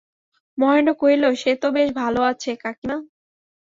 [0.57, 2.97] মহেন্দ্র কহিল, সে তো বেশ ভালো আছে কাকীমা।